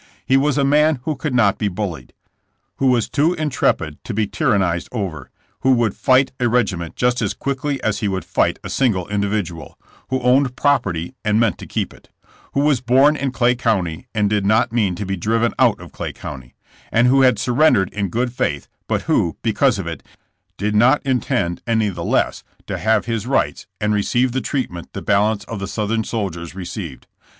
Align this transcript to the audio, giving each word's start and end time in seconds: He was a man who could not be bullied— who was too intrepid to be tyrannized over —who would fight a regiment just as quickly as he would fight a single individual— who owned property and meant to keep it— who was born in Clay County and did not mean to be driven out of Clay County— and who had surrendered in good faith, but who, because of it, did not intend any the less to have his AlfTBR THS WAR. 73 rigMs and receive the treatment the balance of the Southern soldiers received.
He 0.25 0.35
was 0.35 0.57
a 0.57 0.63
man 0.63 0.99
who 1.03 1.15
could 1.15 1.35
not 1.35 1.59
be 1.59 1.67
bullied— 1.67 2.11
who 2.77 2.87
was 2.87 3.07
too 3.07 3.35
intrepid 3.35 4.03
to 4.03 4.15
be 4.15 4.25
tyrannized 4.25 4.89
over 4.91 5.29
—who 5.59 5.75
would 5.75 5.95
fight 5.95 6.31
a 6.39 6.49
regiment 6.49 6.95
just 6.95 7.21
as 7.21 7.35
quickly 7.35 7.79
as 7.83 7.99
he 7.99 8.07
would 8.07 8.25
fight 8.25 8.57
a 8.63 8.69
single 8.71 9.07
individual— 9.09 9.77
who 10.09 10.19
owned 10.21 10.55
property 10.55 11.13
and 11.23 11.39
meant 11.39 11.59
to 11.59 11.67
keep 11.67 11.93
it— 11.93 12.09
who 12.53 12.61
was 12.61 12.81
born 12.81 13.15
in 13.15 13.31
Clay 13.31 13.53
County 13.53 14.07
and 14.15 14.27
did 14.27 14.43
not 14.43 14.73
mean 14.73 14.95
to 14.95 15.05
be 15.05 15.15
driven 15.15 15.53
out 15.59 15.79
of 15.79 15.91
Clay 15.91 16.11
County— 16.13 16.55
and 16.91 17.07
who 17.07 17.21
had 17.21 17.37
surrendered 17.37 17.89
in 17.93 18.09
good 18.09 18.33
faith, 18.33 18.67
but 18.87 19.03
who, 19.03 19.37
because 19.43 19.77
of 19.77 19.85
it, 19.85 20.01
did 20.57 20.73
not 20.73 20.99
intend 21.05 21.61
any 21.67 21.89
the 21.89 22.03
less 22.03 22.43
to 22.65 22.79
have 22.79 23.05
his 23.05 23.25
AlfTBR 23.25 23.25
THS 23.25 23.27
WAR. 23.27 23.35
73 23.41 23.53
rigMs 23.53 23.65
and 23.85 23.93
receive 23.93 24.31
the 24.31 24.41
treatment 24.41 24.93
the 24.93 25.03
balance 25.03 25.43
of 25.43 25.59
the 25.59 25.67
Southern 25.67 26.03
soldiers 26.03 26.55
received. 26.55 27.05